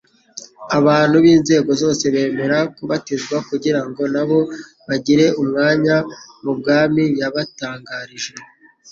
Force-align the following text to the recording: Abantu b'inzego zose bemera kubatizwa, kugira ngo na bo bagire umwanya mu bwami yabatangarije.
Abantu 0.77 1.15
b'inzego 1.23 1.71
zose 1.81 2.03
bemera 2.13 2.57
kubatizwa, 2.75 3.37
kugira 3.49 3.81
ngo 3.87 4.03
na 4.13 4.23
bo 4.29 4.39
bagire 4.87 5.25
umwanya 5.41 5.95
mu 6.43 6.51
bwami 6.59 7.03
yabatangarije. 7.19 8.33